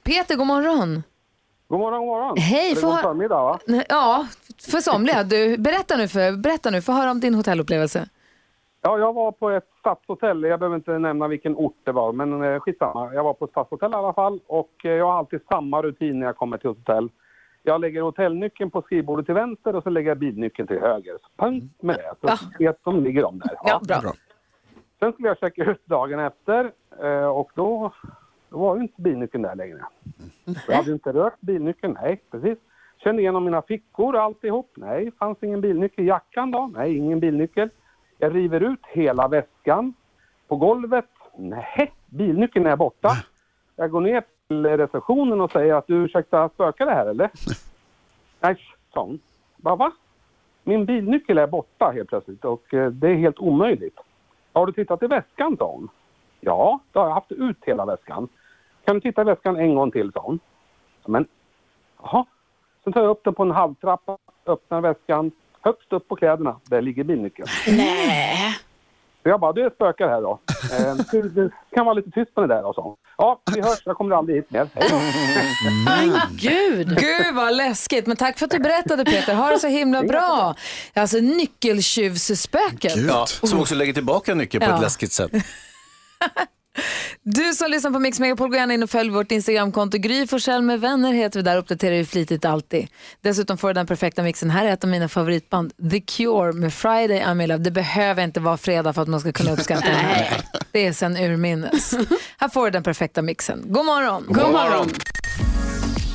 Peter, 0.03 0.37
god 0.37 0.47
morgon. 0.47 1.03
God 1.69 1.79
morgon, 1.81 1.99
god 2.01 2.07
morgon. 2.09 2.39
Hej, 2.39 2.75
ha- 2.83 3.03
förmiddag 3.03 3.35
va? 3.43 3.59
Ja, 3.89 4.27
för 4.71 4.81
somliga. 4.81 5.23
Du, 5.23 5.57
berätta 5.57 5.97
nu, 5.97 6.09
för, 6.09 6.33
berätta 6.33 6.71
nu, 6.71 6.83
få 6.83 6.93
höra 6.93 7.11
om 7.11 7.21
din 7.21 7.35
hotellupplevelse. 7.35 8.09
Ja, 8.83 8.99
jag 8.99 9.13
var 9.13 9.33
på 9.33 9.51
ett 9.51 9.65
stadshotell. 9.85 10.43
Jag 10.43 10.61
behöver 10.61 10.77
inte 10.77 10.99
nämna 10.99 11.29
vilken 11.29 11.57
ort 11.57 11.77
det 11.85 11.93
var, 11.93 12.13
men 12.13 12.43
eh, 12.43 12.61
skitsamma. 12.61 13.15
Jag 13.15 13.25
var 13.25 13.35
på 13.35 13.47
stadshotell 13.47 13.93
i 13.93 13.95
alla 13.95 14.13
fall 14.13 14.41
och 14.47 14.73
eh, 14.85 14.91
jag 14.91 15.07
har 15.07 15.19
alltid 15.19 15.41
samma 15.49 15.83
rutin 15.83 16.19
när 16.19 16.27
jag 16.27 16.37
kommer 16.37 16.59
till 16.59 16.69
hotell. 16.69 17.09
Jag 17.63 17.81
lägger 17.81 18.03
hotellnyckeln 18.03 18.71
på 18.71 18.83
skrivbordet 18.83 19.27
till 19.27 19.35
vänster 19.35 19.77
och 19.77 19.83
så 19.83 19.91
lägger 19.91 20.11
jag 20.11 20.19
bilnyckeln 20.19 20.69
till 20.69 20.81
höger. 20.81 21.19
Så 21.23 21.45
punkt 21.45 21.83
med 21.83 21.97
det. 21.97 22.29
Så 22.29 22.37
vet 22.59 22.85
de 22.85 23.05
ligger 23.05 23.23
de 23.23 23.39
där. 23.39 23.57
Ja, 23.65 23.81
bra. 23.89 24.13
Sen 24.99 25.13
skulle 25.13 25.29
jag 25.29 25.39
checka 25.39 25.65
ut 25.65 25.87
dagen 25.87 26.21
efter 26.21 26.73
eh, 27.03 27.27
och 27.27 27.51
då, 27.55 27.93
då 28.49 28.59
var 28.59 28.77
ju 28.77 28.83
inte 28.83 29.03
bilnyckeln 29.03 29.43
där 29.43 29.55
längre. 29.55 29.79
Jag 30.69 30.77
hade 30.77 30.93
inte 30.93 31.13
rört 31.13 31.41
bilnyckeln, 31.41 31.97
nej 32.03 32.23
precis. 32.31 32.59
Kände 32.99 33.23
igenom 33.23 33.45
mina 33.45 33.63
fickor 33.63 34.17
alltihop, 34.17 34.71
nej 34.77 35.13
fanns 35.19 35.43
ingen 35.43 35.61
bilnyckel. 35.61 36.07
Jackan 36.07 36.51
då, 36.51 36.71
nej 36.75 36.97
ingen 36.97 37.21
bilnyckel. 37.21 37.69
Jag 38.25 38.35
river 38.35 38.61
ut 38.61 38.87
hela 38.87 39.29
väskan 39.29 39.95
på 40.49 40.57
golvet, 40.57 41.09
nej 41.37 41.93
bilnyckeln 42.07 42.67
är 42.67 42.77
borta. 42.77 43.09
Jag 43.77 43.91
går 43.91 44.01
ner 44.01 44.23
till 44.49 44.67
receptionen 44.67 45.41
och 45.41 45.53
säger 45.53 45.75
att 45.75 45.87
du 45.87 45.95
ursäkta 45.95 46.49
spökar 46.49 46.87
det 46.87 46.93
här 46.93 47.07
eller? 47.07 47.31
Nej, 48.41 48.57
sa 48.95 49.01
hon. 49.01 49.21
Bara, 49.57 49.77
va? 49.77 49.93
Min 50.63 50.85
bilnyckel 50.85 51.39
är 51.39 51.47
borta 51.47 51.91
helt 51.95 52.09
plötsligt 52.09 52.45
och 52.45 52.75
eh, 52.75 52.91
det 52.91 53.09
är 53.09 53.15
helt 53.15 53.39
omöjligt. 53.39 53.99
Har 54.53 54.67
du 54.67 54.73
tittat 54.73 55.03
i 55.03 55.07
väskan, 55.07 55.57
sa 55.57 55.71
hon. 55.73 55.89
Ja, 56.41 56.81
då 56.93 57.01
har 57.01 57.07
jag 57.07 57.15
haft 57.15 57.33
ut 57.33 57.59
hela 57.65 57.87
väskan. 57.87 58.29
Kan 58.85 58.95
du 58.95 59.01
titta 59.01 59.23
i 59.23 59.25
väskan 59.25 59.57
en 59.57 59.75
gång 59.75 59.91
till, 59.91 60.13
sa 60.13 60.21
hon. 60.21 60.39
Men, 61.07 61.27
jaha. 62.03 62.27
Sen 62.85 62.93
tar 62.93 63.03
jag 63.03 63.11
upp 63.11 63.25
den 63.25 63.35
på 63.35 63.43
en 63.43 63.51
halvtrappa, 63.51 64.19
öppnar 64.47 64.81
väskan. 64.81 65.31
Högst 65.65 65.93
upp 65.93 66.09
på 66.09 66.17
kläderna, 66.17 66.57
där 66.65 66.83
ligger 66.83 67.05
bilnyckeln. 67.05 67.49
Nej. 67.67 68.57
Så 69.23 69.29
jag 69.29 69.41
bara, 69.41 69.53
du 69.53 69.65
är 69.65 69.71
spökare 69.71 70.09
här 70.11 70.21
då. 70.23 70.41
Eh, 70.73 70.95
du, 71.13 71.29
du 71.29 71.51
kan 71.75 71.85
vara 71.87 71.95
lite 71.95 72.11
tyst 72.11 72.35
på 72.35 72.41
det 72.41 72.47
där, 72.47 72.63
då, 72.63 72.73
hon. 72.77 72.97
Ja, 73.19 73.41
vi 73.55 73.61
hörs. 73.61 73.79
Jag 73.85 73.97
kommer 73.97 74.17
aldrig 74.17 74.37
hit 74.37 74.51
mer. 74.51 74.69
Hej 74.75 74.89
då. 76.11 76.21
Gud. 76.31 76.89
Gud 77.01 77.35
vad 77.35 77.57
läskigt, 77.57 78.07
men 78.07 78.17
tack 78.17 78.39
för 78.39 78.45
att 78.45 78.51
du 78.51 78.59
berättade 78.59 79.05
Peter. 79.05 79.35
Ha 79.35 79.51
det 79.51 79.59
så 79.59 79.67
himla 79.69 80.03
bra. 80.03 80.55
Alltså 80.95 81.17
nyckeltjuvsspöket. 81.19 82.97
Ja, 82.97 83.27
som 83.27 83.61
också 83.61 83.75
lägger 83.75 83.93
tillbaka 83.93 84.35
nyckeln 84.35 84.65
på 84.65 84.71
Ja. 84.71 84.75
ett 84.77 84.83
läskigt 84.83 85.13
sätt. 85.13 85.31
Du 87.23 87.53
som 87.53 87.71
lyssnar 87.71 87.91
på 87.91 87.99
Mix 87.99 88.21
Megapol, 88.21 88.49
gå 88.49 88.57
gärna 88.57 88.75
in 88.75 88.83
och 88.83 88.91
följ 88.91 89.11
vårt 89.11 89.33
Instagramkonto. 89.33 89.99
Gry 89.99 90.27
Forssell 90.27 90.63
med 90.63 90.81
vänner 90.81 91.13
heter 91.13 91.39
vi 91.39 91.43
där, 91.43 91.57
uppdaterar 91.57 91.97
vi 91.97 92.05
flitigt 92.05 92.45
alltid. 92.45 92.89
Dessutom 93.21 93.59
får 93.59 93.69
du 93.69 93.75
den 93.75 93.87
perfekta 93.87 94.23
mixen. 94.23 94.51
Här 94.51 94.67
är 94.67 94.73
ett 94.73 94.85
av 94.85 94.91
mina 94.91 95.09
favoritband, 95.09 95.73
The 95.91 96.01
Cure 96.01 96.53
med 96.53 96.75
Friday 96.75 97.23
I'm 97.23 97.43
in 97.43 97.49
love. 97.49 97.65
Det 97.65 97.71
behöver 97.71 98.25
inte 98.25 98.41
vara 98.41 98.57
fredag 98.57 98.93
för 98.93 99.03
att 99.03 99.09
man 99.09 99.21
ska 99.21 99.33
kunna 99.33 99.53
uppskatta 99.53 99.89
här. 99.89 100.41
Det 100.73 100.87
är 100.87 100.93
sen 100.93 101.17
urminnes. 101.17 101.95
Här 102.39 102.49
får 102.49 102.65
du 102.65 102.71
den 102.71 102.83
perfekta 102.83 103.23
mixen. 103.23 103.63
God 103.67 103.87
morgon! 103.87 104.25
God 104.29 104.53
morgon. 104.53 104.91